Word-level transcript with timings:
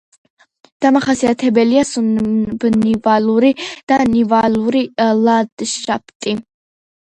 დამახასიათებელია 0.83 1.83
სუბნივალური 1.89 3.53
და 3.93 3.99
ნივალური 4.15 4.83
ლანდშაფტი. 5.29 6.35